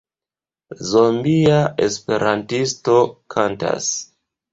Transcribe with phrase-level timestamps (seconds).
[0.91, 2.97] Zombia esperantisto
[3.35, 3.91] kantas.